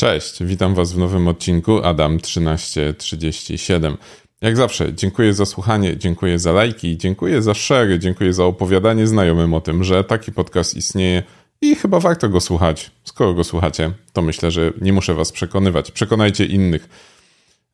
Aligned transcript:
Cześć, 0.00 0.44
witam 0.44 0.74
Was 0.74 0.92
w 0.92 0.98
nowym 0.98 1.28
odcinku 1.28 1.84
Adam 1.84 2.20
1337. 2.20 3.96
Jak 4.40 4.56
zawsze, 4.56 4.94
dziękuję 4.94 5.34
za 5.34 5.46
słuchanie, 5.46 5.96
dziękuję 5.96 6.38
za 6.38 6.52
lajki, 6.52 6.96
dziękuję 6.96 7.42
za 7.42 7.54
share, 7.54 7.98
dziękuję 7.98 8.32
za 8.32 8.44
opowiadanie 8.44 9.06
znajomym 9.06 9.54
o 9.54 9.60
tym, 9.60 9.84
że 9.84 10.04
taki 10.04 10.32
podcast 10.32 10.74
istnieje 10.74 11.22
i 11.60 11.74
chyba 11.74 12.00
warto 12.00 12.28
go 12.28 12.40
słuchać. 12.40 12.90
Skoro 13.04 13.34
go 13.34 13.44
słuchacie, 13.44 13.90
to 14.12 14.22
myślę, 14.22 14.50
że 14.50 14.72
nie 14.80 14.92
muszę 14.92 15.14
Was 15.14 15.32
przekonywać. 15.32 15.90
Przekonajcie 15.90 16.44
innych. 16.46 16.88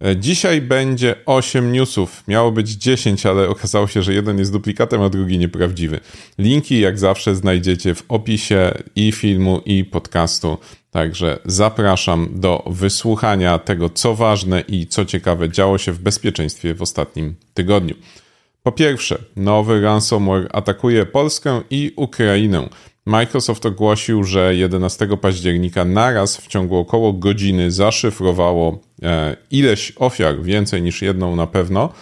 E, 0.05 0.17
dzisiaj 0.17 0.61
będzie 0.61 1.15
8 1.27 1.73
newsów. 1.73 2.25
Miało 2.29 2.53
być 2.53 2.71
10, 2.71 3.27
ale 3.27 3.49
okazało 3.49 3.87
się, 3.87 4.03
że 4.03 4.15
jeden 4.15 4.39
jest 4.39 4.53
duplikatem, 4.53 5.03
a 5.03 5.09
drugi 5.09 5.39
nieprawdziwy. 5.39 6.01
Linki, 6.39 6.81
jak 6.81 6.99
zawsze, 6.99 7.35
znajdziecie 7.35 7.95
w 7.95 8.05
opisie 8.09 8.73
i 8.97 9.13
filmu, 9.13 9.61
i 9.65 9.85
podcastu. 9.85 10.59
Także 10.91 11.39
zapraszam 11.45 12.29
do 12.33 12.65
wysłuchania 12.67 13.59
tego, 13.59 13.91
co 13.91 14.15
ważne 14.15 14.61
i 14.69 14.87
co 14.87 15.05
ciekawe 15.05 15.49
działo 15.49 15.79
się 15.79 15.93
w 15.93 15.99
bezpieczeństwie 15.99 16.75
w 16.75 16.83
ostatnim 16.83 17.35
tygodniu. 17.55 17.95
Po 18.63 18.73
pierwsze, 18.73 19.19
nowy 19.37 19.81
ransomware 19.81 20.49
atakuje 20.53 21.07
Polskę 21.07 21.63
i 21.71 21.93
Ukrainę. 21.97 22.69
Microsoft 23.07 23.67
ogłosił, 23.67 24.25
że 24.25 24.55
11 24.55 25.09
października 25.21 25.85
naraz 25.85 26.37
w 26.37 26.47
ciągu 26.47 26.77
około 26.77 27.13
godziny 27.13 27.71
zaszyfrowało 27.71 28.81
e, 29.03 29.37
ileś 29.51 29.93
ofiar, 29.97 30.43
więcej 30.43 30.83
niż 30.83 31.03
jedną 31.03 31.37
na 31.37 31.47
pewno. 31.47 31.93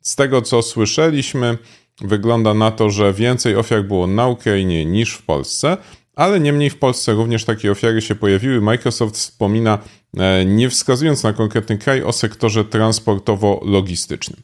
Z 0.00 0.16
tego 0.16 0.42
co 0.42 0.62
słyszeliśmy, 0.62 1.58
wygląda 2.00 2.54
na 2.54 2.70
to, 2.70 2.90
że 2.90 3.12
więcej 3.12 3.56
ofiar 3.56 3.84
było 3.84 4.06
na 4.06 4.28
Ukrainie 4.28 4.84
niż 4.84 5.14
w 5.14 5.22
Polsce, 5.22 5.76
ale 6.14 6.40
niemniej 6.40 6.70
w 6.70 6.78
Polsce 6.78 7.12
również 7.12 7.44
takie 7.44 7.70
ofiary 7.70 8.02
się 8.02 8.14
pojawiły. 8.14 8.60
Microsoft 8.60 9.14
wspomina, 9.14 9.78
e, 10.16 10.44
nie 10.44 10.70
wskazując 10.70 11.22
na 11.22 11.32
konkretny 11.32 11.78
kraj, 11.78 12.02
o 12.02 12.12
sektorze 12.12 12.64
transportowo-logistycznym. 12.64 14.40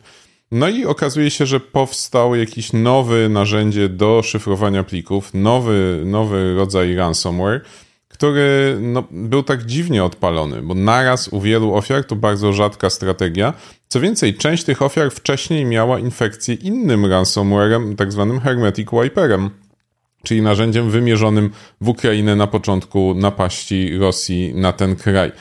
No 0.53 0.69
i 0.69 0.85
okazuje 0.85 1.31
się, 1.31 1.47
że 1.47 1.61
powstał 1.61 2.35
jakiś 2.35 2.73
nowy 2.73 3.29
narzędzie 3.29 3.89
do 3.89 4.23
szyfrowania 4.23 4.85
plików, 4.85 5.31
nowy, 5.35 6.03
nowy 6.07 6.55
rodzaj 6.55 6.95
ransomware, 6.95 7.61
który 8.09 8.79
no, 8.81 9.05
był 9.11 9.43
tak 9.43 9.67
dziwnie 9.67 10.05
odpalony, 10.05 10.63
bo 10.63 10.75
naraz 10.75 11.29
u 11.29 11.41
wielu 11.41 11.75
ofiar 11.75 12.05
to 12.05 12.17
bardzo 12.17 12.53
rzadka 12.53 12.91
strategia. 12.91 13.55
Co 13.89 14.01
więcej, 14.01 14.35
część 14.35 14.65
tych 14.65 14.83
ofiar 14.83 15.11
wcześniej 15.11 15.65
miała 15.65 15.99
infekcję 15.99 16.55
innym 16.55 17.07
ransomwarem, 17.07 17.97
tak 17.97 18.13
zwanym 18.13 18.41
Hermetic 18.41 18.89
Wiperem, 19.03 19.51
czyli 20.23 20.43
narzędziem 20.43 20.91
wymierzonym 20.91 21.51
w 21.81 21.89
Ukrainę 21.89 22.37
na 22.37 22.47
początku 22.47 23.15
napaści 23.15 23.99
Rosji 23.99 24.55
na 24.55 24.73
ten 24.73 24.97
kraj. 24.97 25.33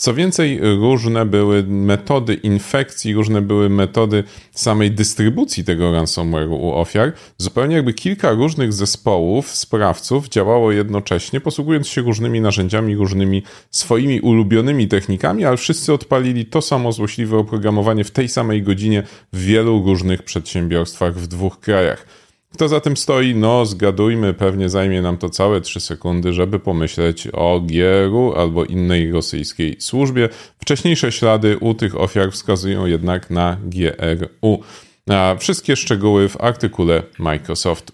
Co 0.00 0.14
więcej, 0.14 0.60
różne 0.62 1.26
były 1.26 1.62
metody 1.62 2.34
infekcji, 2.34 3.14
różne 3.14 3.42
były 3.42 3.68
metody 3.68 4.24
samej 4.52 4.90
dystrybucji 4.90 5.64
tego 5.64 5.92
ransomware'u 5.92 6.52
u 6.52 6.72
ofiar. 6.72 7.12
Zupełnie 7.38 7.76
jakby 7.76 7.94
kilka 7.94 8.30
różnych 8.30 8.72
zespołów, 8.72 9.54
sprawców 9.54 10.28
działało 10.28 10.72
jednocześnie, 10.72 11.40
posługując 11.40 11.88
się 11.88 12.00
różnymi 12.00 12.40
narzędziami, 12.40 12.96
różnymi 12.96 13.42
swoimi 13.70 14.20
ulubionymi 14.20 14.88
technikami, 14.88 15.44
ale 15.44 15.56
wszyscy 15.56 15.92
odpalili 15.92 16.46
to 16.46 16.62
samo 16.62 16.92
złośliwe 16.92 17.38
oprogramowanie 17.38 18.04
w 18.04 18.10
tej 18.10 18.28
samej 18.28 18.62
godzinie 18.62 19.02
w 19.32 19.44
wielu 19.44 19.82
różnych 19.84 20.22
przedsiębiorstwach 20.22 21.14
w 21.14 21.26
dwóch 21.26 21.60
krajach. 21.60 22.06
Kto 22.54 22.68
za 22.68 22.80
tym 22.80 22.96
stoi? 22.96 23.34
No, 23.34 23.66
zgadujmy, 23.66 24.34
pewnie 24.34 24.68
zajmie 24.68 25.02
nam 25.02 25.16
to 25.16 25.30
całe 25.30 25.60
3 25.60 25.80
sekundy, 25.80 26.32
żeby 26.32 26.58
pomyśleć 26.58 27.28
o 27.32 27.60
GRU 27.60 28.32
albo 28.36 28.64
innej 28.64 29.12
rosyjskiej 29.12 29.76
służbie. 29.80 30.28
Wcześniejsze 30.58 31.12
ślady 31.12 31.58
u 31.58 31.74
tych 31.74 32.00
ofiar 32.00 32.32
wskazują 32.32 32.86
jednak 32.86 33.30
na 33.30 33.56
GRU. 33.64 34.62
A 35.10 35.36
wszystkie 35.38 35.76
szczegóły 35.76 36.28
w 36.28 36.40
artykule 36.40 37.02
Microsoft. 37.18 37.92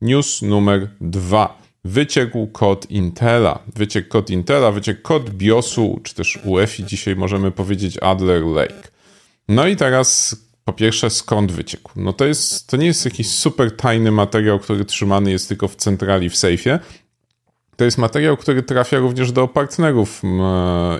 News 0.00 0.42
numer 0.42 0.88
2. 1.00 1.60
Wyciekł 1.84 2.46
kod 2.46 2.90
Intela. 2.90 3.58
Wyciekł 3.76 4.08
kod 4.08 4.30
Intela, 4.30 4.72
wyciekł 4.72 5.02
kod 5.02 5.30
BIOSu, 5.30 6.00
czy 6.02 6.14
też 6.14 6.38
UEFI 6.44 6.84
dzisiaj 6.84 7.16
możemy 7.16 7.50
powiedzieć 7.50 7.98
Adler 7.98 8.42
Lake. 8.42 8.88
No 9.48 9.66
i 9.66 9.76
teraz 9.76 10.36
po 10.70 10.74
pierwsze, 10.74 11.10
skąd 11.10 11.52
wyciekł? 11.52 11.92
No 11.96 12.12
to, 12.12 12.24
jest, 12.24 12.66
to 12.66 12.76
nie 12.76 12.86
jest 12.86 13.04
jakiś 13.04 13.28
super 13.30 13.76
tajny 13.76 14.12
materiał, 14.12 14.58
który 14.58 14.84
trzymany 14.84 15.30
jest 15.30 15.48
tylko 15.48 15.68
w 15.68 15.76
centrali 15.76 16.30
w 16.30 16.36
sejfie. 16.36 16.78
To 17.76 17.84
jest 17.84 17.98
materiał, 17.98 18.36
który 18.36 18.62
trafia 18.62 18.98
również 18.98 19.32
do 19.32 19.48
partnerów 19.48 20.22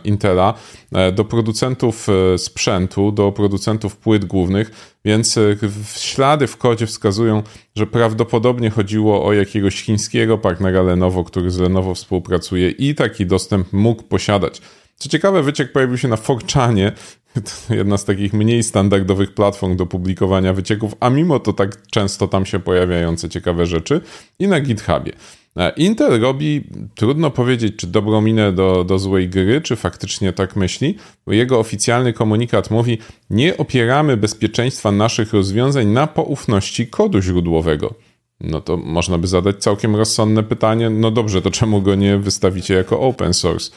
Intela, 0.04 0.54
e, 0.92 1.12
do 1.12 1.25
producentów 1.25 2.06
e, 2.09 2.38
sprzętu, 2.38 3.12
do 3.12 3.32
producentów 3.32 3.97
płyt 3.97 4.25
głównych, 4.25 4.97
więc 5.04 5.38
e, 5.38 5.56
ślady 5.97 6.47
w 6.47 6.56
kodzie 6.56 6.86
wskazują, 6.86 7.42
że 7.76 7.86
prawdopodobnie 7.86 8.70
chodziło 8.70 9.26
o 9.26 9.32
jakiegoś 9.32 9.82
chińskiego 9.82 10.38
partnera 10.38 10.82
Lenovo, 10.82 11.25
który 11.25 11.50
z 11.50 11.59
Lenovo 11.59 11.94
współpracuje 11.94 12.70
i 12.70 12.94
taki 12.94 13.26
dostęp 13.26 13.72
mógł 13.72 14.03
posiadać. 14.03 14.60
Co 15.00 15.08
ciekawe, 15.08 15.42
wyciek 15.42 15.72
pojawił 15.72 15.98
się 15.98 16.08
na 16.08 16.16
Forczanie, 16.16 16.92
to 17.34 17.74
jedna 17.74 17.98
z 17.98 18.04
takich 18.04 18.32
mniej 18.32 18.62
standardowych 18.62 19.34
platform 19.34 19.76
do 19.76 19.86
publikowania 19.86 20.52
wycieków, 20.52 20.94
a 21.00 21.10
mimo 21.10 21.38
to 21.38 21.52
tak 21.52 21.86
często 21.90 22.28
tam 22.28 22.46
się 22.46 22.58
pojawiające 22.58 23.28
ciekawe 23.28 23.66
rzeczy 23.66 24.00
i 24.38 24.48
na 24.48 24.60
GitHubie. 24.60 25.12
E, 25.56 25.72
Intel 25.76 26.20
robi, 26.20 26.64
trudno 26.94 27.30
powiedzieć, 27.30 27.76
czy 27.76 27.86
dobrą 27.86 28.20
minę 28.20 28.52
do, 28.52 28.84
do 28.84 28.98
złej 28.98 29.28
gry, 29.28 29.60
czy 29.60 29.76
faktycznie 29.76 30.32
tak 30.32 30.56
myśli, 30.56 30.96
bo 31.26 31.32
jego 31.32 31.58
oficjalny 31.58 32.12
komunikat 32.12 32.70
mówi: 32.70 32.98
Nie 33.30 33.56
opieramy 33.56 34.16
bezpieczeństwa 34.16 34.92
naszych 34.92 35.32
rozwiązań 35.32 35.86
na 35.86 36.06
poufności 36.06 36.86
kodu 36.86 37.22
źródłowego. 37.22 37.94
No 38.40 38.60
to 38.60 38.76
można 38.76 39.18
by 39.18 39.26
zadać 39.26 39.56
całkiem 39.56 39.96
rozsądne 39.96 40.42
pytanie: 40.42 40.90
no 40.90 41.10
dobrze, 41.10 41.42
to 41.42 41.50
czemu 41.50 41.82
go 41.82 41.94
nie 41.94 42.18
wystawicie 42.18 42.74
jako 42.74 43.00
open 43.00 43.34
source? 43.34 43.70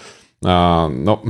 A, 0.46 0.90
no. 0.92 1.22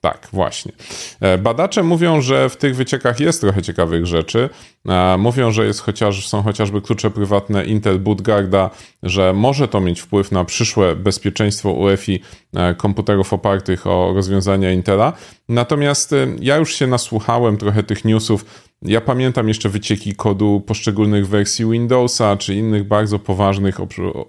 Tak, 0.00 0.28
właśnie. 0.32 0.72
E, 1.20 1.38
badacze 1.38 1.82
mówią, 1.82 2.20
że 2.20 2.48
w 2.48 2.56
tych 2.56 2.76
wyciekach 2.76 3.20
jest 3.20 3.40
trochę 3.40 3.62
ciekawych 3.62 4.06
rzeczy. 4.06 4.48
E, 4.88 5.16
mówią, 5.18 5.50
że 5.50 5.66
jest 5.66 5.80
chociaż, 5.80 6.28
są 6.28 6.42
chociażby 6.42 6.82
klucze 6.82 7.10
prywatne 7.10 7.64
Intel 7.64 7.98
Bootguarda, 7.98 8.70
że 9.02 9.32
może 9.32 9.68
to 9.68 9.80
mieć 9.80 10.00
wpływ 10.00 10.32
na 10.32 10.44
przyszłe 10.44 10.96
bezpieczeństwo 10.96 11.72
UEFI 11.72 12.20
e, 12.54 12.74
komputerów 12.74 13.32
opartych 13.32 13.86
o 13.86 14.12
rozwiązania 14.14 14.72
Intela. 14.72 15.12
Natomiast 15.48 16.14
ja 16.40 16.56
już 16.56 16.74
się 16.74 16.86
nasłuchałem 16.86 17.56
trochę 17.56 17.82
tych 17.82 18.04
newsów. 18.04 18.44
Ja 18.82 19.00
pamiętam 19.00 19.48
jeszcze 19.48 19.68
wycieki 19.68 20.14
kodu 20.14 20.62
poszczególnych 20.66 21.28
wersji 21.28 21.70
Windowsa 21.70 22.36
czy 22.36 22.54
innych 22.54 22.84
bardzo 22.84 23.18
poważnych 23.18 23.76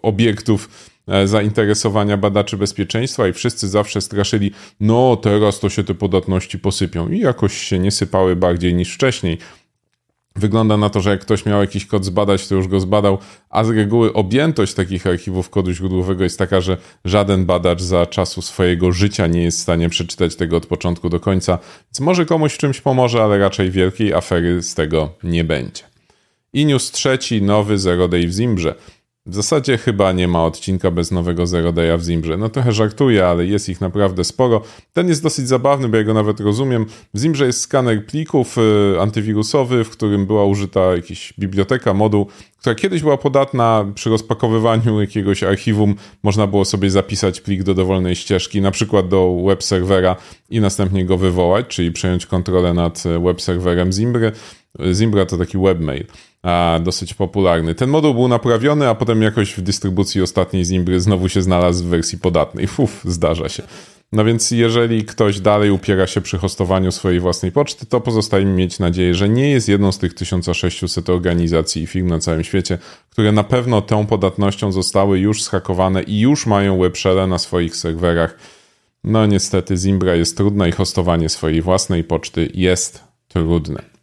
obiektów 0.01 0.69
zainteresowania 1.25 2.17
badaczy 2.17 2.57
bezpieczeństwa 2.57 3.27
i 3.27 3.33
wszyscy 3.33 3.67
zawsze 3.67 4.01
straszyli, 4.01 4.51
no 4.79 5.15
teraz 5.15 5.59
to 5.59 5.69
się 5.69 5.83
te 5.83 5.93
podatności 5.93 6.59
posypią 6.59 7.09
i 7.09 7.19
jakoś 7.19 7.57
się 7.57 7.79
nie 7.79 7.91
sypały 7.91 8.35
bardziej 8.35 8.73
niż 8.73 8.93
wcześniej. 8.93 9.37
Wygląda 10.35 10.77
na 10.77 10.89
to, 10.89 11.01
że 11.01 11.09
jak 11.09 11.21
ktoś 11.21 11.45
miał 11.45 11.61
jakiś 11.61 11.85
kod 11.85 12.05
zbadać, 12.05 12.47
to 12.47 12.55
już 12.55 12.67
go 12.67 12.79
zbadał, 12.79 13.17
a 13.49 13.63
z 13.63 13.69
reguły 13.69 14.13
objętość 14.13 14.73
takich 14.73 15.07
archiwów 15.07 15.49
kodu 15.49 15.71
źródłowego 15.71 16.23
jest 16.23 16.39
taka, 16.39 16.61
że 16.61 16.77
żaden 17.05 17.45
badacz 17.45 17.81
za 17.81 18.05
czasu 18.05 18.41
swojego 18.41 18.91
życia 18.91 19.27
nie 19.27 19.43
jest 19.43 19.57
w 19.59 19.61
stanie 19.61 19.89
przeczytać 19.89 20.35
tego 20.35 20.57
od 20.57 20.65
początku 20.65 21.09
do 21.09 21.19
końca, 21.19 21.59
więc 21.85 21.99
może 21.99 22.25
komuś 22.25 22.53
w 22.53 22.57
czymś 22.57 22.81
pomoże, 22.81 23.23
ale 23.23 23.37
raczej 23.37 23.71
wielkiej 23.71 24.13
afery 24.13 24.63
z 24.63 24.73
tego 24.73 25.13
nie 25.23 25.43
będzie. 25.43 25.83
I 26.53 26.67
trzeci, 26.91 27.41
nowy 27.41 27.77
Zero 27.77 28.07
Day 28.07 28.27
w 28.27 28.31
Zimbrze. 28.31 28.75
W 29.29 29.35
zasadzie 29.35 29.77
chyba 29.77 30.11
nie 30.11 30.27
ma 30.27 30.45
odcinka 30.45 30.91
bez 30.91 31.11
nowego 31.11 31.47
Zero 31.47 31.73
Day'a 31.73 31.97
w 31.97 32.03
Zimbrze. 32.03 32.37
No 32.37 32.49
trochę 32.49 32.71
żartuję, 32.71 33.27
ale 33.27 33.45
jest 33.45 33.69
ich 33.69 33.81
naprawdę 33.81 34.23
sporo. 34.23 34.61
Ten 34.93 35.07
jest 35.07 35.23
dosyć 35.23 35.47
zabawny, 35.47 35.89
bo 35.89 35.97
ja 35.97 36.03
go 36.03 36.13
nawet 36.13 36.39
rozumiem. 36.39 36.85
W 37.13 37.19
Zimbrze 37.19 37.45
jest 37.45 37.61
skaner 37.61 38.05
plików 38.05 38.57
y, 38.57 39.01
antywirusowy, 39.01 39.83
w 39.83 39.89
którym 39.89 40.25
była 40.25 40.45
użyta 40.45 40.95
jakaś 40.95 41.33
biblioteka, 41.39 41.93
moduł, 41.93 42.27
która 42.59 42.75
kiedyś 42.75 43.01
była 43.01 43.17
podatna 43.17 43.85
przy 43.95 44.09
rozpakowywaniu 44.09 45.01
jakiegoś 45.01 45.43
archiwum. 45.43 45.95
Można 46.23 46.47
było 46.47 46.65
sobie 46.65 46.89
zapisać 46.89 47.41
plik 47.41 47.63
do 47.63 47.73
dowolnej 47.73 48.15
ścieżki, 48.15 48.61
na 48.61 48.71
przykład 48.71 49.07
do 49.07 49.41
web 49.45 49.63
serwera 49.63 50.15
i 50.49 50.61
następnie 50.61 51.05
go 51.05 51.17
wywołać, 51.17 51.67
czyli 51.67 51.91
przejąć 51.91 52.25
kontrolę 52.25 52.73
nad 52.73 53.03
web 53.23 53.41
serwerem 53.41 53.93
Zimbry. 53.93 54.31
Zimbra 54.93 55.25
to 55.25 55.37
taki 55.37 55.57
webmail 55.57 56.05
a, 56.43 56.79
dosyć 56.83 57.13
popularny. 57.13 57.75
Ten 57.75 57.89
moduł 57.89 58.13
był 58.13 58.27
naprawiony, 58.27 58.89
a 58.89 58.95
potem 58.95 59.21
jakoś 59.21 59.53
w 59.53 59.61
dystrybucji 59.61 60.21
ostatniej 60.21 60.65
Zimbry 60.65 61.01
znowu 61.01 61.29
się 61.29 61.41
znalazł 61.41 61.83
w 61.83 61.87
wersji 61.87 62.17
podatnej. 62.17 62.67
Fuf, 62.67 63.01
zdarza 63.05 63.49
się. 63.49 63.63
No 64.11 64.25
więc 64.25 64.51
jeżeli 64.51 65.05
ktoś 65.05 65.39
dalej 65.39 65.71
upiera 65.71 66.07
się 66.07 66.21
przy 66.21 66.37
hostowaniu 66.37 66.91
swojej 66.91 67.19
własnej 67.19 67.51
poczty, 67.51 67.85
to 67.85 68.01
pozostaje 68.01 68.45
mi 68.45 68.51
mieć 68.51 68.79
nadzieję, 68.79 69.15
że 69.15 69.29
nie 69.29 69.49
jest 69.49 69.69
jedną 69.69 69.91
z 69.91 69.97
tych 69.97 70.13
1600 70.13 71.09
organizacji 71.09 71.83
i 71.83 71.87
firm 71.87 72.07
na 72.07 72.19
całym 72.19 72.43
świecie, 72.43 72.77
które 73.09 73.31
na 73.31 73.43
pewno 73.43 73.81
tą 73.81 74.05
podatnością 74.05 74.71
zostały 74.71 75.19
już 75.19 75.43
schakowane 75.43 76.03
i 76.03 76.19
już 76.19 76.45
mają 76.45 76.79
webshellę 76.79 77.27
na 77.27 77.37
swoich 77.37 77.75
serwerach 77.75 78.37
No 79.03 79.25
niestety 79.25 79.77
Zimbra 79.77 80.15
jest 80.15 80.37
trudna 80.37 80.67
i 80.67 80.71
hostowanie 80.71 81.29
swojej 81.29 81.61
własnej 81.61 82.03
poczty 82.03 82.51
jest 82.53 83.03
trudne. 83.27 83.98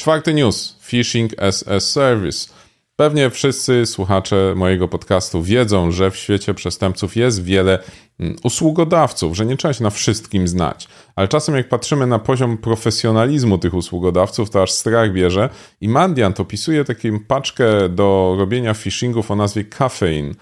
Czwarty 0.00 0.34
news. 0.34 0.76
Phishing 0.82 1.42
as 1.42 1.68
a 1.68 1.80
Service. 1.80 2.48
Pewnie 2.96 3.30
wszyscy 3.30 3.86
słuchacze 3.86 4.54
mojego 4.56 4.88
podcastu 4.88 5.42
wiedzą, 5.42 5.90
że 5.90 6.10
w 6.10 6.16
świecie 6.16 6.54
przestępców 6.54 7.16
jest 7.16 7.44
wiele 7.44 7.78
mm, 8.20 8.36
usługodawców, 8.44 9.36
że 9.36 9.46
nie 9.46 9.56
trzeba 9.56 9.74
się 9.74 9.84
na 9.84 9.90
wszystkim 9.90 10.48
znać. 10.48 10.88
Ale 11.16 11.28
czasem 11.28 11.54
jak 11.54 11.68
patrzymy 11.68 12.06
na 12.06 12.18
poziom 12.18 12.58
profesjonalizmu 12.58 13.58
tych 13.58 13.74
usługodawców, 13.74 14.50
to 14.50 14.62
aż 14.62 14.72
strach 14.72 15.12
bierze. 15.12 15.48
I 15.80 15.88
Mandiant 15.88 16.40
opisuje 16.40 16.84
taką 16.84 17.08
paczkę 17.28 17.88
do 17.88 18.36
robienia 18.38 18.74
phishingów 18.74 19.30
o 19.30 19.36
nazwie 19.36 19.64
Caffeine. 19.64 20.34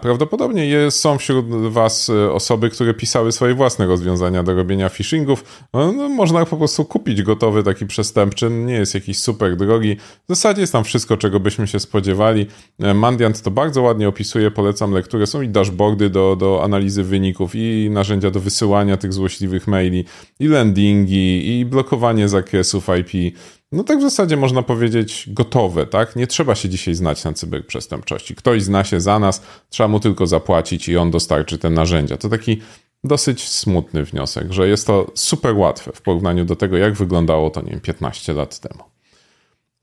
Prawdopodobnie 0.00 0.66
jest, 0.66 1.00
są 1.00 1.18
wśród 1.18 1.46
Was 1.50 2.08
e, 2.10 2.32
osoby, 2.32 2.70
które 2.70 2.94
pisały 2.94 3.32
swoje 3.32 3.54
własne 3.54 3.86
rozwiązania 3.86 4.42
do 4.42 4.54
robienia 4.54 4.88
phishingów. 4.88 5.44
No, 5.74 5.92
no, 5.92 6.08
można 6.08 6.46
po 6.46 6.56
prostu 6.56 6.84
kupić 6.84 7.22
gotowy 7.22 7.62
taki 7.62 7.86
przestępczy, 7.86 8.50
nie 8.50 8.74
jest 8.74 8.94
jakiś 8.94 9.18
super 9.18 9.56
drogi. 9.56 9.96
W 9.96 10.28
zasadzie 10.28 10.60
jest 10.60 10.72
tam 10.72 10.84
wszystko, 10.84 11.16
czego 11.16 11.40
byśmy 11.40 11.66
się 11.66 11.80
spodziewali. 11.80 12.46
E, 12.80 12.94
Mandiant 12.94 13.42
to 13.42 13.50
bardzo 13.50 13.82
ładnie 13.82 14.08
opisuje, 14.08 14.50
polecam 14.50 14.92
lekturę. 14.92 15.26
Są 15.26 15.42
i 15.42 15.48
dashboardy 15.48 16.10
do, 16.10 16.36
do 16.36 16.64
analizy 16.64 17.02
wyników, 17.02 17.50
i 17.54 17.88
narzędzia 17.90 18.30
do 18.30 18.40
wysyłania 18.40 18.96
tych 18.96 19.12
złośliwych 19.12 19.66
maili, 19.66 20.04
i 20.40 20.48
landingi, 20.48 21.58
i 21.58 21.64
blokowanie 21.64 22.28
zakresów 22.28 22.86
IP. 23.00 23.36
No 23.72 23.84
tak 23.84 23.98
w 23.98 24.02
zasadzie 24.02 24.36
można 24.36 24.62
powiedzieć 24.62 25.24
gotowe, 25.28 25.86
tak? 25.86 26.16
Nie 26.16 26.26
trzeba 26.26 26.54
się 26.54 26.68
dzisiaj 26.68 26.94
znać 26.94 27.24
na 27.24 27.32
cyberprzestępczości. 27.32 28.34
Ktoś 28.34 28.62
zna 28.62 28.84
się 28.84 29.00
za 29.00 29.18
nas, 29.18 29.42
trzeba 29.68 29.88
mu 29.88 30.00
tylko 30.00 30.26
zapłacić 30.26 30.88
i 30.88 30.96
on 30.96 31.10
dostarczy 31.10 31.58
te 31.58 31.70
narzędzia. 31.70 32.16
To 32.16 32.28
taki 32.28 32.60
dosyć 33.04 33.48
smutny 33.48 34.04
wniosek, 34.04 34.52
że 34.52 34.68
jest 34.68 34.86
to 34.86 35.10
super 35.14 35.56
łatwe 35.56 35.92
w 35.94 36.02
porównaniu 36.02 36.44
do 36.44 36.56
tego, 36.56 36.76
jak 36.76 36.94
wyglądało 36.94 37.50
to, 37.50 37.62
nie 37.62 37.70
wiem, 37.70 37.80
15 37.80 38.32
lat 38.32 38.58
temu. 38.58 38.84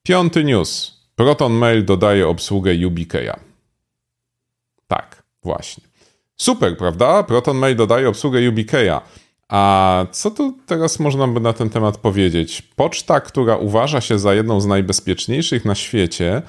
Piąty 0.03 0.43
news. 0.43 0.97
Proton 1.15 1.53
Mail 1.53 1.85
dodaje 1.85 2.27
obsługę 2.27 2.71
UBK'a. 2.73 3.39
Tak, 4.87 5.23
właśnie. 5.43 5.83
Super, 6.35 6.77
prawda? 6.77 7.23
Proton 7.23 7.57
Mail 7.57 7.75
dodaje 7.75 8.09
obsługę 8.09 8.39
UBK'a. 8.39 9.01
A 9.49 10.05
co 10.11 10.31
tu 10.31 10.57
teraz 10.65 10.99
można 10.99 11.27
by 11.27 11.39
na 11.39 11.53
ten 11.53 11.69
temat 11.69 11.97
powiedzieć? 11.97 12.61
Poczta, 12.61 13.19
która 13.19 13.57
uważa 13.57 14.01
się 14.01 14.19
za 14.19 14.33
jedną 14.33 14.61
z 14.61 14.65
najbezpieczniejszych 14.65 15.65
na 15.65 15.75
świecie, 15.75 16.41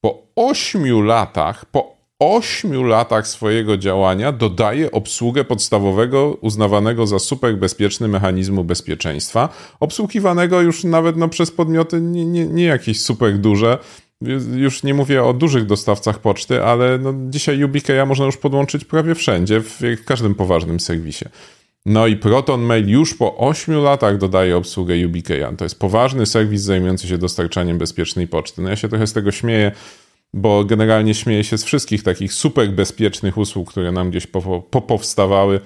po 0.00 0.22
ośmiu 0.36 1.02
latach, 1.02 1.64
po 1.64 1.96
ośmiu 2.18 2.84
latach 2.84 3.28
swojego 3.28 3.76
działania 3.76 4.32
dodaje 4.32 4.90
obsługę 4.90 5.44
podstawowego, 5.44 6.38
uznawanego 6.40 7.06
za 7.06 7.18
super 7.18 7.56
bezpieczny 7.56 8.08
mechanizmu 8.08 8.64
bezpieczeństwa, 8.64 9.48
obsługiwanego 9.80 10.60
już 10.60 10.84
nawet 10.84 11.16
no, 11.16 11.28
przez 11.28 11.50
podmioty 11.50 12.00
nie, 12.00 12.26
nie, 12.26 12.46
nie 12.46 12.64
jakieś 12.64 13.02
super 13.02 13.38
duże, 13.38 13.78
już 14.56 14.82
nie 14.82 14.94
mówię 14.94 15.24
o 15.24 15.32
dużych 15.32 15.66
dostawcach 15.66 16.18
poczty, 16.18 16.64
ale 16.64 16.98
no 16.98 17.14
dzisiaj 17.28 17.64
UBK'a 17.64 18.06
można 18.06 18.24
już 18.26 18.36
podłączyć 18.36 18.84
prawie 18.84 19.14
wszędzie, 19.14 19.60
w 19.60 20.04
każdym 20.04 20.34
poważnym 20.34 20.80
serwisie. 20.80 21.24
No 21.86 22.06
i 22.06 22.16
Proton 22.16 22.60
Mail 22.60 22.88
już 22.88 23.14
po 23.14 23.36
8 23.36 23.82
latach 23.82 24.18
dodaje 24.18 24.56
obsługę 24.56 25.06
UBKA. 25.06 25.52
To 25.56 25.64
jest 25.64 25.78
poważny 25.78 26.26
serwis 26.26 26.62
zajmujący 26.62 27.08
się 27.08 27.18
dostarczaniem 27.18 27.78
bezpiecznej 27.78 28.28
poczty. 28.28 28.62
No 28.62 28.68
ja 28.68 28.76
się 28.76 28.88
trochę 28.88 29.06
z 29.06 29.12
tego 29.12 29.32
śmieję, 29.32 29.72
bo 30.34 30.64
generalnie 30.64 31.14
śmieję 31.14 31.44
się 31.44 31.58
z 31.58 31.64
wszystkich 31.64 32.02
takich 32.02 32.32
super 32.32 32.72
bezpiecznych 32.72 33.38
usług, 33.38 33.70
które 33.70 33.92
nam 33.92 34.10
gdzieś 34.10 34.26
popowstawały. 34.70 35.60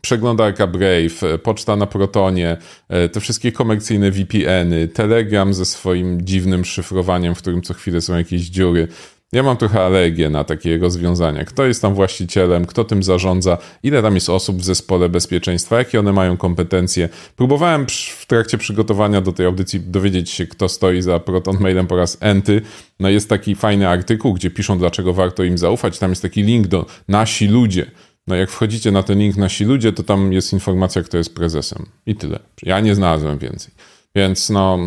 Przeglądarka 0.00 0.66
Brave, 0.66 1.38
poczta 1.42 1.76
na 1.76 1.86
Protonie, 1.86 2.56
e, 2.88 3.08
te 3.08 3.20
wszystkie 3.20 3.52
komercyjne 3.52 4.10
VPN-y, 4.10 4.88
Telegram 4.88 5.54
ze 5.54 5.64
swoim 5.64 6.22
dziwnym 6.22 6.64
szyfrowaniem, 6.64 7.34
w 7.34 7.38
którym 7.38 7.62
co 7.62 7.74
chwilę 7.74 8.00
są 8.00 8.16
jakieś 8.16 8.42
dziury. 8.42 8.88
Ja 9.32 9.42
mam 9.42 9.56
trochę 9.56 9.84
alergię 9.84 10.30
na 10.30 10.44
takie 10.44 10.78
rozwiązania. 10.78 11.44
Kto 11.44 11.66
jest 11.66 11.82
tam 11.82 11.94
właścicielem, 11.94 12.66
kto 12.66 12.84
tym 12.84 13.02
zarządza, 13.02 13.58
ile 13.82 14.02
tam 14.02 14.14
jest 14.14 14.30
osób 14.30 14.56
w 14.56 14.64
zespole 14.64 15.08
bezpieczeństwa, 15.08 15.78
jakie 15.78 16.00
one 16.00 16.12
mają 16.12 16.36
kompetencje. 16.36 17.08
Próbowałem 17.36 17.86
w 18.18 18.26
trakcie 18.26 18.58
przygotowania 18.58 19.20
do 19.20 19.32
tej 19.32 19.46
audycji 19.46 19.80
dowiedzieć 19.80 20.30
się, 20.30 20.46
kto 20.46 20.68
stoi 20.68 21.02
za 21.02 21.20
Proton 21.20 21.56
Mailem 21.60 21.86
po 21.86 21.96
raz 21.96 22.16
enty. 22.20 22.62
No 23.00 23.08
jest 23.08 23.28
taki 23.28 23.54
fajny 23.54 23.88
artykuł, 23.88 24.34
gdzie 24.34 24.50
piszą, 24.50 24.78
dlaczego 24.78 25.12
warto 25.12 25.44
im 25.44 25.58
zaufać. 25.58 25.98
Tam 25.98 26.10
jest 26.10 26.22
taki 26.22 26.42
link 26.42 26.66
do 26.66 26.86
nasi 27.08 27.46
ludzie. 27.46 27.90
No 28.26 28.36
jak 28.36 28.50
wchodzicie 28.50 28.90
na 28.90 29.02
ten 29.02 29.18
link 29.18 29.36
nasi 29.36 29.64
ludzie, 29.64 29.92
to 29.92 30.02
tam 30.02 30.32
jest 30.32 30.52
informacja, 30.52 31.02
kto 31.02 31.18
jest 31.18 31.34
prezesem. 31.34 31.86
I 32.06 32.14
tyle. 32.14 32.38
Ja 32.62 32.80
nie 32.80 32.94
znalazłem 32.94 33.38
więcej. 33.38 33.74
Więc 34.14 34.50
no, 34.50 34.78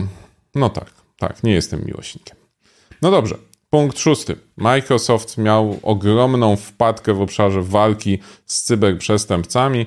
no 0.56 0.70
tak, 0.70 0.92
tak, 1.18 1.44
nie 1.44 1.54
jestem 1.54 1.86
miłośnikiem. 1.86 2.38
No 3.02 3.12
dobrze. 3.12 3.51
Punkt 3.74 4.00
szósty. 4.00 4.36
Microsoft 4.58 5.38
miał 5.38 5.80
ogromną 5.84 6.56
wpadkę 6.56 7.14
w 7.14 7.22
obszarze 7.22 7.62
walki 7.62 8.20
z 8.46 8.62
cyberprzestępcami, 8.62 9.86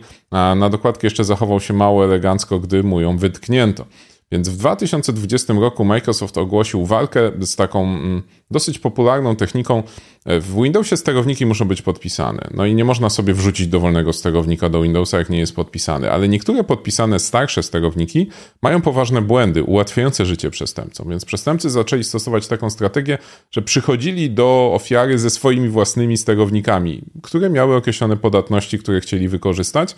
na 0.56 0.70
dokładkę 0.70 1.06
jeszcze 1.06 1.24
zachował 1.24 1.60
się 1.60 1.74
mało 1.74 2.04
elegancko, 2.04 2.60
gdy 2.60 2.82
mu 2.82 3.00
ją 3.00 3.18
wytknięto. 3.18 3.86
Więc 4.34 4.48
w 4.48 4.56
2020 4.56 5.54
roku 5.54 5.84
Microsoft 5.84 6.38
ogłosił 6.38 6.86
walkę 6.86 7.32
z 7.40 7.56
taką 7.56 7.82
mm, 7.84 8.22
dosyć 8.50 8.78
popularną 8.78 9.36
techniką. 9.36 9.82
W 10.26 10.62
Windowsie 10.62 10.96
sterowniki 10.96 11.46
muszą 11.46 11.64
być 11.64 11.82
podpisane. 11.82 12.48
No 12.54 12.66
i 12.66 12.74
nie 12.74 12.84
można 12.84 13.10
sobie 13.10 13.34
wrzucić 13.34 13.66
dowolnego 13.66 14.12
sterownika 14.12 14.68
do 14.68 14.82
Windowsa, 14.82 15.18
jak 15.18 15.30
nie 15.30 15.38
jest 15.38 15.56
podpisany. 15.56 16.10
Ale 16.10 16.28
niektóre 16.28 16.64
podpisane 16.64 17.18
starsze 17.18 17.62
sterowniki 17.62 18.28
mają 18.62 18.80
poważne 18.80 19.22
błędy, 19.22 19.62
ułatwiające 19.62 20.26
życie 20.26 20.50
przestępcom. 20.50 21.08
Więc 21.08 21.24
przestępcy 21.24 21.70
zaczęli 21.70 22.04
stosować 22.04 22.48
taką 22.48 22.70
strategię, 22.70 23.18
że 23.50 23.62
przychodzili 23.62 24.30
do 24.30 24.70
ofiary 24.74 25.18
ze 25.18 25.30
swoimi 25.30 25.68
własnymi 25.68 26.16
sterownikami, 26.16 27.02
które 27.22 27.50
miały 27.50 27.76
określone 27.76 28.16
podatności, 28.16 28.78
które 28.78 29.00
chcieli 29.00 29.28
wykorzystać. 29.28 29.94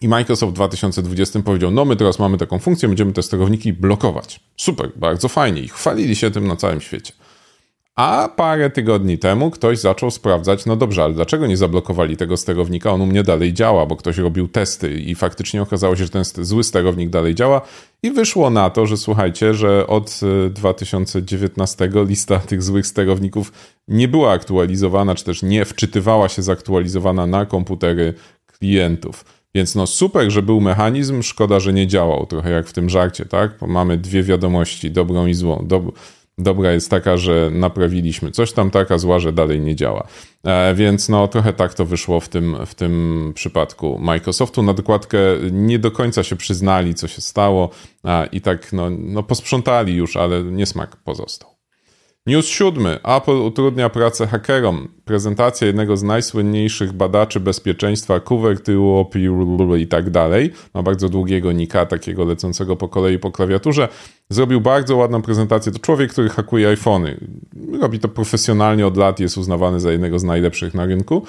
I 0.00 0.08
Microsoft 0.08 0.52
w 0.52 0.54
2020 0.54 1.42
powiedział: 1.42 1.70
No, 1.70 1.84
my 1.84 1.96
teraz 1.96 2.18
mamy 2.18 2.38
taką 2.38 2.58
funkcję, 2.58 2.88
będziemy 2.88 3.12
te 3.12 3.22
sterowniki 3.22 3.72
blokować. 3.72 4.40
Super, 4.56 4.90
bardzo 4.96 5.28
fajnie. 5.28 5.60
I 5.60 5.68
chwalili 5.68 6.16
się 6.16 6.30
tym 6.30 6.46
na 6.46 6.56
całym 6.56 6.80
świecie. 6.80 7.12
A 7.96 8.28
parę 8.36 8.70
tygodni 8.70 9.18
temu 9.18 9.50
ktoś 9.50 9.78
zaczął 9.78 10.10
sprawdzać, 10.10 10.66
no 10.66 10.76
dobrze, 10.76 11.04
ale 11.04 11.14
dlaczego 11.14 11.46
nie 11.46 11.56
zablokowali 11.56 12.16
tego 12.16 12.36
sterownika? 12.36 12.92
On 12.92 13.00
u 13.00 13.06
mnie 13.06 13.22
dalej 13.22 13.52
działa, 13.52 13.86
bo 13.86 13.96
ktoś 13.96 14.18
robił 14.18 14.48
testy 14.48 14.94
i 14.94 15.14
faktycznie 15.14 15.62
okazało 15.62 15.96
się, 15.96 16.04
że 16.04 16.10
ten 16.10 16.24
zły 16.24 16.64
sterownik 16.64 17.10
dalej 17.10 17.34
działa. 17.34 17.60
I 18.02 18.10
wyszło 18.10 18.50
na 18.50 18.70
to, 18.70 18.86
że 18.86 18.96
słuchajcie, 18.96 19.54
że 19.54 19.86
od 19.86 20.20
2019 20.50 21.84
y, 21.84 22.04
lista 22.04 22.38
tych 22.38 22.62
złych 22.62 22.86
sterowników 22.86 23.52
nie 23.88 24.08
była 24.08 24.32
aktualizowana, 24.32 25.14
czy 25.14 25.24
też 25.24 25.42
nie 25.42 25.64
wczytywała 25.64 26.28
się 26.28 26.42
zaktualizowana 26.42 27.26
na 27.26 27.46
komputery 27.46 28.14
klientów. 28.58 29.24
Więc 29.54 29.74
no 29.74 29.86
super, 29.86 30.30
że 30.30 30.42
był 30.42 30.60
mechanizm, 30.60 31.22
szkoda, 31.22 31.60
że 31.60 31.72
nie 31.72 31.86
działał. 31.86 32.26
Trochę 32.26 32.50
jak 32.50 32.66
w 32.66 32.72
tym 32.72 32.90
żarcie, 32.90 33.24
tak? 33.24 33.58
Bo 33.60 33.66
mamy 33.66 33.96
dwie 33.96 34.22
wiadomości, 34.22 34.90
dobrą 34.90 35.26
i 35.26 35.34
złą. 35.34 35.64
Dob 35.66 35.98
dobra 36.38 36.72
jest 36.72 36.90
taka, 36.90 37.16
że 37.16 37.50
naprawiliśmy 37.52 38.30
coś 38.30 38.52
tam, 38.52 38.70
taka 38.70 38.98
zła, 38.98 39.18
że 39.18 39.32
dalej 39.32 39.60
nie 39.60 39.76
działa. 39.76 40.06
E, 40.44 40.74
więc 40.74 41.08
no 41.08 41.28
trochę 41.28 41.52
tak 41.52 41.74
to 41.74 41.84
wyszło 41.84 42.20
w 42.20 42.28
tym, 42.28 42.56
w 42.66 42.74
tym 42.74 43.32
przypadku 43.34 43.98
Microsoftu. 43.98 44.62
Na 44.62 44.74
dokładkę 44.74 45.18
nie 45.50 45.78
do 45.78 45.90
końca 45.90 46.22
się 46.22 46.36
przyznali, 46.36 46.94
co 46.94 47.08
się 47.08 47.20
stało 47.20 47.70
a, 48.02 48.26
i 48.32 48.40
tak 48.40 48.72
no, 48.72 48.90
no 48.90 49.22
posprzątali 49.22 49.94
już, 49.94 50.16
ale 50.16 50.44
niesmak 50.44 50.96
pozostał. 50.96 51.53
News 52.26 52.46
siódmy. 52.46 52.98
Apple 53.02 53.32
utrudnia 53.32 53.90
pracę 53.90 54.26
hakerom. 54.26 54.88
Prezentacja 55.04 55.66
jednego 55.66 55.96
z 55.96 56.02
najsłynniejszych 56.02 56.92
badaczy 56.92 57.40
bezpieczeństwa, 57.40 58.20
Kuvertyło 58.20 59.10
i 59.78 59.86
tak 59.86 60.10
dalej, 60.10 60.52
ma 60.74 60.82
bardzo 60.82 61.08
długiego 61.08 61.52
nika, 61.52 61.86
takiego 61.86 62.24
lecącego 62.24 62.76
po 62.76 62.88
kolei 62.88 63.18
po 63.18 63.30
klawiaturze, 63.30 63.88
zrobił 64.28 64.60
bardzo 64.60 64.96
ładną 64.96 65.22
prezentację. 65.22 65.72
To 65.72 65.78
człowiek, 65.78 66.12
który 66.12 66.28
hakuje 66.28 66.68
iPhony. 66.68 67.20
Robi 67.80 67.98
to 67.98 68.08
profesjonalnie 68.08 68.86
od 68.86 68.96
lat, 68.96 69.20
jest 69.20 69.38
uznawany 69.38 69.80
za 69.80 69.92
jednego 69.92 70.18
z 70.18 70.24
najlepszych 70.24 70.74
na 70.74 70.86
rynku. 70.86 71.26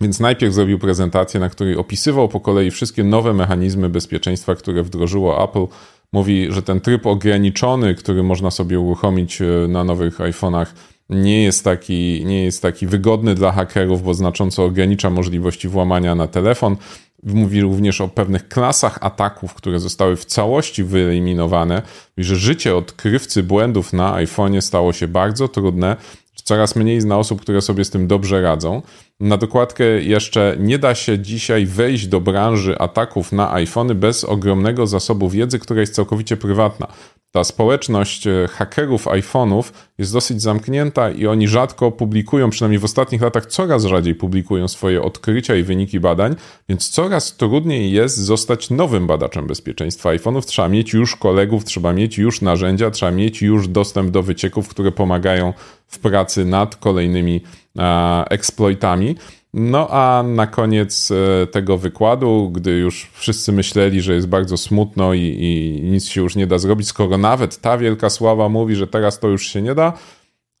Więc 0.00 0.20
najpierw 0.20 0.54
zrobił 0.54 0.78
prezentację, 0.78 1.40
na 1.40 1.48
której 1.48 1.76
opisywał 1.76 2.28
po 2.28 2.40
kolei 2.40 2.70
wszystkie 2.70 3.04
nowe 3.04 3.34
mechanizmy 3.34 3.88
bezpieczeństwa, 3.88 4.54
które 4.54 4.82
wdrożyło 4.82 5.44
Apple 5.44 5.66
mówi, 6.12 6.46
że 6.50 6.62
ten 6.62 6.80
tryb 6.80 7.06
ograniczony, 7.06 7.94
który 7.94 8.22
można 8.22 8.50
sobie 8.50 8.80
uruchomić 8.80 9.42
e, 9.42 9.44
na 9.68 9.84
nowych 9.84 10.18
iPhone'ach, 10.18 10.66
nie 11.10 11.42
jest, 11.42 11.64
taki, 11.64 12.24
nie 12.24 12.44
jest 12.44 12.62
taki 12.62 12.86
wygodny 12.86 13.34
dla 13.34 13.52
hakerów, 13.52 14.02
bo 14.02 14.14
znacząco 14.14 14.64
ogranicza 14.64 15.10
możliwości 15.10 15.68
włamania 15.68 16.14
na 16.14 16.26
telefon. 16.26 16.76
Mówi 17.22 17.60
również 17.60 18.00
o 18.00 18.08
pewnych 18.08 18.48
klasach 18.48 18.98
ataków, 19.00 19.54
które 19.54 19.80
zostały 19.80 20.16
w 20.16 20.24
całości 20.24 20.84
wyeliminowane, 20.84 21.82
i 22.16 22.24
że 22.24 22.36
życie 22.36 22.76
odkrywcy 22.76 23.42
błędów 23.42 23.92
na 23.92 24.12
iPhone'ie 24.12 24.60
stało 24.60 24.92
się 24.92 25.08
bardzo 25.08 25.48
trudne. 25.48 25.96
Coraz 26.34 26.76
mniej 26.76 27.00
zna 27.00 27.18
osób, 27.18 27.40
które 27.40 27.60
sobie 27.60 27.84
z 27.84 27.90
tym 27.90 28.06
dobrze 28.06 28.42
radzą. 28.42 28.82
Na 29.20 29.36
dokładkę 29.36 29.84
jeszcze 29.84 30.56
nie 30.58 30.78
da 30.78 30.94
się 30.94 31.18
dzisiaj 31.18 31.66
wejść 31.66 32.06
do 32.06 32.20
branży 32.20 32.78
ataków 32.78 33.32
na 33.32 33.52
iPhony 33.52 33.94
bez 33.94 34.24
ogromnego 34.24 34.86
zasobu 34.86 35.28
wiedzy, 35.28 35.58
która 35.58 35.80
jest 35.80 35.94
całkowicie 35.94 36.36
prywatna. 36.36 36.86
Ta 37.32 37.44
społeczność 37.44 38.26
e, 38.26 38.48
hakerów 38.50 39.06
iPhone'ów 39.06 39.72
jest 39.98 40.12
dosyć 40.12 40.42
zamknięta 40.42 41.10
i 41.10 41.26
oni 41.26 41.48
rzadko 41.48 41.92
publikują, 41.92 42.50
przynajmniej 42.50 42.78
w 42.78 42.84
ostatnich 42.84 43.22
latach 43.22 43.46
coraz 43.46 43.84
rzadziej 43.84 44.14
publikują 44.14 44.68
swoje 44.68 45.02
odkrycia 45.02 45.56
i 45.56 45.62
wyniki 45.62 46.00
badań, 46.00 46.36
więc 46.68 46.88
coraz 46.88 47.36
trudniej 47.36 47.92
jest 47.92 48.16
zostać 48.16 48.70
nowym 48.70 49.06
badaczem 49.06 49.46
bezpieczeństwa 49.46 50.10
iPhone'ów. 50.10 50.44
Trzeba 50.44 50.68
mieć 50.68 50.92
już 50.92 51.16
kolegów, 51.16 51.64
trzeba 51.64 51.92
mieć 51.92 52.18
już 52.18 52.40
narzędzia, 52.40 52.90
trzeba 52.90 53.12
mieć 53.12 53.42
już 53.42 53.68
dostęp 53.68 54.10
do 54.10 54.22
wycieków, 54.22 54.68
które 54.68 54.92
pomagają 54.92 55.52
w 55.92 55.98
pracy 55.98 56.44
nad 56.44 56.76
kolejnymi 56.76 57.40
e, 57.78 58.24
eksploitami. 58.30 59.16
No 59.54 59.88
a 59.90 60.22
na 60.22 60.46
koniec 60.46 61.10
e, 61.10 61.46
tego 61.46 61.78
wykładu, 61.78 62.50
gdy 62.54 62.70
już 62.70 63.10
wszyscy 63.12 63.52
myśleli, 63.52 64.00
że 64.00 64.14
jest 64.14 64.28
bardzo 64.28 64.56
smutno 64.56 65.14
i, 65.14 65.20
i, 65.20 65.82
nic 65.82 66.08
się 66.08 66.20
już 66.20 66.36
nie 66.36 66.46
da 66.46 66.58
zrobić, 66.58 66.88
skoro 66.88 67.18
nawet 67.18 67.60
ta 67.60 67.78
wielka 67.78 68.10
sława 68.10 68.48
mówi, 68.48 68.74
że 68.74 68.86
teraz 68.86 69.18
to 69.18 69.28
już 69.28 69.46
się 69.46 69.62
nie 69.62 69.74
da, 69.74 69.92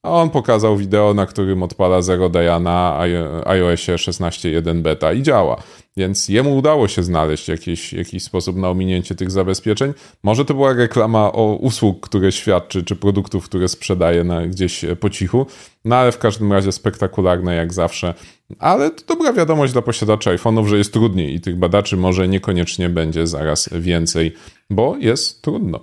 a 0.02 0.10
on 0.10 0.30
pokazał 0.30 0.76
wideo, 0.76 1.14
na 1.14 1.26
którym 1.26 1.62
odpala 1.62 2.02
Zero 2.02 2.28
Daya 2.28 2.60
na 2.60 2.98
iOSie 3.46 3.94
16.1 3.94 4.82
beta 4.82 5.12
i 5.12 5.22
działa. 5.22 5.62
Więc 5.96 6.28
jemu 6.28 6.56
udało 6.56 6.88
się 6.88 7.02
znaleźć 7.02 7.48
jakiś, 7.48 7.92
jakiś 7.92 8.22
sposób 8.22 8.56
na 8.56 8.70
ominięcie 8.70 9.14
tych 9.14 9.30
zabezpieczeń. 9.30 9.92
Może 10.22 10.44
to 10.44 10.54
była 10.54 10.72
reklama 10.72 11.32
o 11.32 11.54
usług, 11.54 12.08
które 12.08 12.32
świadczy, 12.32 12.84
czy 12.84 12.96
produktów, 12.96 13.44
które 13.44 13.68
sprzedaje 13.68 14.24
na, 14.24 14.46
gdzieś 14.46 14.84
po 15.00 15.10
cichu. 15.10 15.46
No 15.84 15.96
ale 15.96 16.12
w 16.12 16.18
każdym 16.18 16.52
razie 16.52 16.72
spektakularne 16.72 17.54
jak 17.54 17.72
zawsze. 17.72 18.14
Ale 18.58 18.90
to 18.90 19.14
dobra 19.14 19.32
wiadomość 19.32 19.72
dla 19.72 19.82
posiadaczy 19.82 20.30
iPhone'ów, 20.30 20.66
że 20.66 20.78
jest 20.78 20.92
trudniej 20.92 21.34
i 21.34 21.40
tych 21.40 21.56
badaczy 21.56 21.96
może 21.96 22.28
niekoniecznie 22.28 22.88
będzie 22.88 23.26
zaraz 23.26 23.68
więcej, 23.72 24.34
bo 24.70 24.96
jest 24.96 25.42
trudno. 25.42 25.80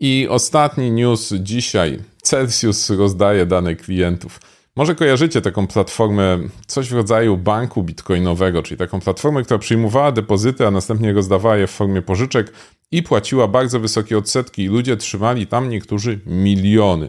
I 0.00 0.26
ostatni 0.30 0.90
news 0.90 1.34
dzisiaj. 1.40 1.98
Celsius 2.28 2.90
rozdaje 2.90 3.46
dane 3.46 3.76
klientów. 3.76 4.40
Może 4.76 4.94
kojarzycie 4.94 5.40
taką 5.40 5.66
platformę, 5.66 6.38
coś 6.66 6.88
w 6.88 6.92
rodzaju 6.92 7.36
banku 7.36 7.82
bitcoinowego, 7.82 8.62
czyli 8.62 8.78
taką 8.78 9.00
platformę, 9.00 9.42
która 9.42 9.58
przyjmowała 9.58 10.12
depozyty, 10.12 10.66
a 10.66 10.70
następnie 10.70 11.12
rozdawała 11.12 11.56
je 11.56 11.66
w 11.66 11.70
formie 11.70 12.02
pożyczek 12.02 12.52
i 12.92 13.02
płaciła 13.02 13.48
bardzo 13.48 13.80
wysokie 13.80 14.18
odsetki, 14.18 14.62
i 14.62 14.66
ludzie 14.66 14.96
trzymali 14.96 15.46
tam 15.46 15.68
niektórzy 15.68 16.20
miliony. 16.26 17.08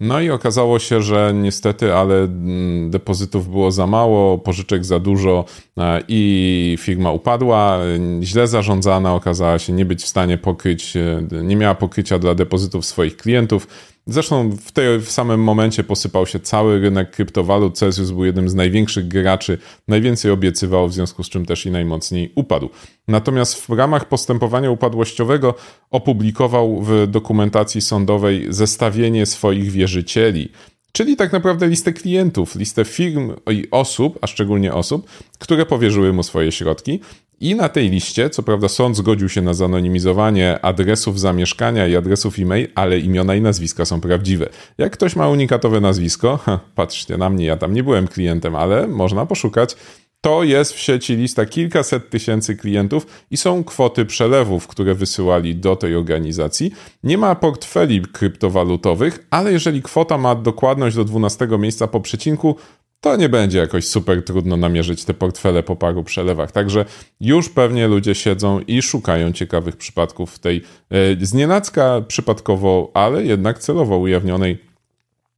No 0.00 0.20
i 0.20 0.30
okazało 0.30 0.78
się, 0.78 1.02
że 1.02 1.32
niestety, 1.34 1.94
ale 1.94 2.18
mm, 2.18 2.90
depozytów 2.90 3.50
było 3.50 3.70
za 3.70 3.86
mało, 3.86 4.38
pożyczek 4.38 4.84
za 4.84 4.98
dużo 4.98 5.44
e, 5.78 6.02
i 6.08 6.76
firma 6.80 7.12
upadła. 7.12 7.78
Źle 8.22 8.48
zarządzana, 8.48 9.14
okazała 9.14 9.58
się 9.58 9.72
nie 9.72 9.84
być 9.84 10.02
w 10.02 10.08
stanie 10.08 10.38
pokryć, 10.38 10.96
e, 10.96 11.22
nie 11.42 11.56
miała 11.56 11.74
pokrycia 11.74 12.18
dla 12.18 12.34
depozytów 12.34 12.86
swoich 12.86 13.16
klientów. 13.16 13.66
Zresztą 14.10 14.50
w, 14.50 14.72
tej, 14.72 15.00
w 15.00 15.10
samym 15.10 15.42
momencie 15.42 15.84
posypał 15.84 16.26
się 16.26 16.40
cały 16.40 16.80
rynek 16.80 17.10
kryptowalut. 17.10 17.78
Celsius 17.78 18.10
był 18.10 18.24
jednym 18.24 18.48
z 18.48 18.54
największych 18.54 19.08
graczy, 19.08 19.58
najwięcej 19.88 20.30
obiecywał, 20.30 20.88
w 20.88 20.94
związku 20.94 21.22
z 21.22 21.28
czym 21.28 21.46
też 21.46 21.66
i 21.66 21.70
najmocniej 21.70 22.32
upadł. 22.34 22.70
Natomiast 23.08 23.54
w 23.54 23.70
ramach 23.70 24.08
postępowania 24.08 24.70
upadłościowego 24.70 25.54
opublikował 25.90 26.82
w 26.82 27.06
dokumentacji 27.06 27.80
sądowej 27.80 28.46
zestawienie 28.50 29.26
swoich 29.26 29.70
wierzycieli. 29.70 30.48
Czyli 30.92 31.16
tak 31.16 31.32
naprawdę 31.32 31.68
listę 31.68 31.92
klientów, 31.92 32.54
listę 32.54 32.84
firm 32.84 33.32
i 33.50 33.68
osób, 33.70 34.18
a 34.20 34.26
szczególnie 34.26 34.74
osób, 34.74 35.10
które 35.38 35.66
powierzyły 35.66 36.12
mu 36.12 36.22
swoje 36.22 36.52
środki. 36.52 37.00
I 37.40 37.54
na 37.54 37.68
tej 37.68 37.90
liście, 37.90 38.30
co 38.30 38.42
prawda, 38.42 38.68
sąd 38.68 38.96
zgodził 38.96 39.28
się 39.28 39.42
na 39.42 39.54
zanonimizowanie 39.54 40.58
adresów 40.62 41.20
zamieszkania 41.20 41.86
i 41.86 41.96
adresów 41.96 42.38
e-mail, 42.38 42.68
ale 42.74 42.98
imiona 42.98 43.34
i 43.34 43.40
nazwiska 43.40 43.84
są 43.84 44.00
prawdziwe. 44.00 44.48
Jak 44.78 44.92
ktoś 44.92 45.16
ma 45.16 45.28
unikatowe 45.28 45.80
nazwisko, 45.80 46.38
patrzcie 46.74 47.16
na 47.16 47.30
mnie, 47.30 47.46
ja 47.46 47.56
tam 47.56 47.74
nie 47.74 47.82
byłem 47.82 48.08
klientem, 48.08 48.56
ale 48.56 48.88
można 48.88 49.26
poszukać. 49.26 49.76
To 50.20 50.44
jest 50.44 50.72
w 50.72 50.78
sieci 50.78 51.16
lista 51.16 51.46
kilkaset 51.46 52.10
tysięcy 52.10 52.56
klientów 52.56 53.06
i 53.30 53.36
są 53.36 53.64
kwoty 53.64 54.04
przelewów, 54.04 54.66
które 54.66 54.94
wysyłali 54.94 55.56
do 55.56 55.76
tej 55.76 55.96
organizacji. 55.96 56.72
Nie 57.02 57.18
ma 57.18 57.34
portfeli 57.34 58.02
kryptowalutowych, 58.02 59.26
ale 59.30 59.52
jeżeli 59.52 59.82
kwota 59.82 60.18
ma 60.18 60.34
dokładność 60.34 60.96
do 60.96 61.04
12 61.04 61.48
miejsca 61.58 61.86
po 61.86 62.00
przecinku, 62.00 62.56
to 63.00 63.16
nie 63.16 63.28
będzie 63.28 63.58
jakoś 63.58 63.88
super 63.88 64.24
trudno 64.24 64.56
namierzyć 64.56 65.04
te 65.04 65.14
portfele 65.14 65.62
po 65.62 65.76
paru 65.76 66.04
przelewach. 66.04 66.52
Także 66.52 66.84
już 67.20 67.48
pewnie 67.48 67.88
ludzie 67.88 68.14
siedzą 68.14 68.60
i 68.60 68.82
szukają 68.82 69.32
ciekawych 69.32 69.76
przypadków 69.76 70.34
w 70.34 70.38
tej 70.38 70.62
e, 70.90 71.26
znienacka 71.26 72.00
przypadkowo, 72.08 72.90
ale 72.94 73.24
jednak 73.24 73.58
celowo 73.58 73.98
ujawnionej 73.98 74.68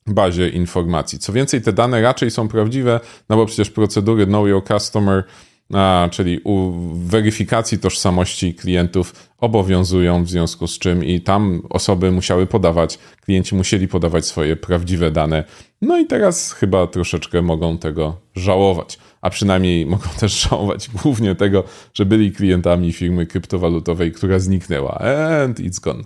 bazie 0.06 0.48
informacji. 0.48 1.18
Co 1.18 1.32
więcej, 1.32 1.62
te 1.62 1.72
dane 1.72 2.02
raczej 2.02 2.30
są 2.30 2.48
prawdziwe, 2.48 3.00
no 3.28 3.36
bo 3.36 3.46
przecież 3.46 3.70
procedury 3.70 4.26
Know 4.26 4.48
Your 4.48 4.64
Customer 4.64 5.24
a, 5.72 6.08
czyli 6.10 6.40
u 6.44 6.72
weryfikacji 6.94 7.78
tożsamości 7.78 8.54
klientów 8.54 9.30
obowiązują, 9.38 10.24
w 10.24 10.30
związku 10.30 10.66
z 10.66 10.78
czym 10.78 11.04
i 11.04 11.20
tam 11.20 11.62
osoby 11.70 12.12
musiały 12.12 12.46
podawać, 12.46 12.98
klienci 13.24 13.54
musieli 13.54 13.88
podawać 13.88 14.26
swoje 14.26 14.56
prawdziwe 14.56 15.10
dane. 15.10 15.44
No 15.82 15.98
i 15.98 16.06
teraz 16.06 16.52
chyba 16.52 16.86
troszeczkę 16.86 17.42
mogą 17.42 17.78
tego 17.78 18.16
żałować, 18.34 18.98
a 19.20 19.30
przynajmniej 19.30 19.86
mogą 19.96 20.08
też 20.20 20.48
żałować 20.48 20.88
głównie 21.02 21.34
tego, 21.34 21.64
że 21.94 22.06
byli 22.06 22.32
klientami 22.32 22.92
firmy 22.92 23.26
kryptowalutowej, 23.26 24.12
która 24.12 24.38
zniknęła. 24.38 24.98
And 25.44 25.60
it's 25.60 25.80
gone. 25.80 26.04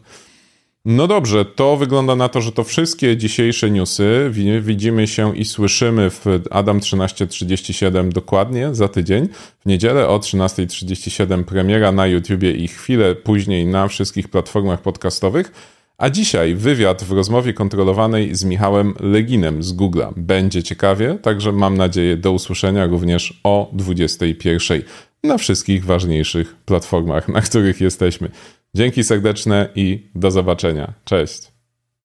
No 0.86 1.06
dobrze, 1.06 1.44
to 1.44 1.76
wygląda 1.76 2.16
na 2.16 2.28
to, 2.28 2.40
że 2.40 2.52
to 2.52 2.64
wszystkie 2.64 3.16
dzisiejsze 3.16 3.70
newsy. 3.70 4.30
Widzimy 4.60 5.06
się 5.06 5.36
i 5.36 5.44
słyszymy 5.44 6.10
w 6.10 6.24
Adam 6.50 6.80
1337 6.80 8.12
dokładnie 8.12 8.74
za 8.74 8.88
tydzień. 8.88 9.28
W 9.60 9.66
niedzielę 9.66 10.08
o 10.08 10.18
13.37 10.18 11.44
premiera 11.44 11.92
na 11.92 12.06
YouTubie 12.06 12.52
i 12.52 12.68
chwilę 12.68 13.14
później 13.14 13.66
na 13.66 13.88
wszystkich 13.88 14.28
platformach 14.28 14.82
podcastowych. 14.82 15.52
A 15.98 16.10
dzisiaj 16.10 16.54
wywiad 16.54 17.04
w 17.04 17.12
rozmowie 17.12 17.52
kontrolowanej 17.52 18.34
z 18.34 18.44
Michałem 18.44 18.94
Leginem 19.00 19.62
z 19.62 19.76
Google'a. 19.76 20.12
Będzie 20.16 20.62
ciekawie, 20.62 21.18
także 21.22 21.52
mam 21.52 21.76
nadzieję 21.76 22.16
do 22.16 22.32
usłyszenia 22.32 22.86
również 22.86 23.40
o 23.44 23.70
21 23.72 24.82
na 25.24 25.38
wszystkich 25.38 25.84
ważniejszych 25.84 26.56
platformach, 26.56 27.28
na 27.28 27.40
których 27.40 27.80
jesteśmy. 27.80 28.30
Dzięki 28.74 29.04
serdeczne 29.04 29.68
i 29.74 30.10
do 30.14 30.30
zobaczenia. 30.30 30.92
Cześć. 31.04 31.53